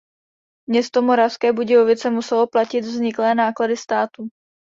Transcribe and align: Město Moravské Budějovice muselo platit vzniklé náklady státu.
Město 0.69 1.01
Moravské 1.01 1.53
Budějovice 1.53 2.09
muselo 2.09 2.47
platit 2.47 2.81
vzniklé 2.81 3.35
náklady 3.35 3.77
státu. 3.77 4.27